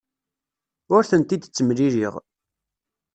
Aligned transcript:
Ur 0.95 1.03
tent-id-ttemlileɣ. 1.09 2.15